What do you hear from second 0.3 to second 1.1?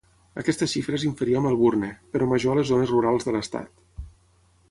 Aquesta xifra és